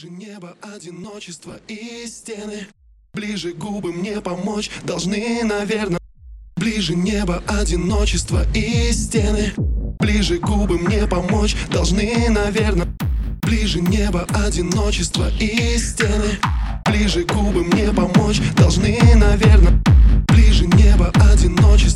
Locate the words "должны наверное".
4.82-6.00, 11.70-12.88, 18.56-19.82